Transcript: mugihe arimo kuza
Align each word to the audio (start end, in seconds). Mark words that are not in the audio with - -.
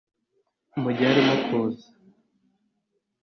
mugihe 0.81 1.03
arimo 1.11 1.35
kuza 1.45 1.87